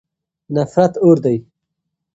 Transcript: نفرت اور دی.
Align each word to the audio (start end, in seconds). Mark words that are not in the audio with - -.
نفرت 0.55 0.93
اور 1.03 1.17
دی. 1.23 1.35